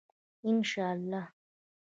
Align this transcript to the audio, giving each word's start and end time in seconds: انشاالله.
انشاالله. 0.47 1.23